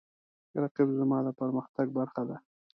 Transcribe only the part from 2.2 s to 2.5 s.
ده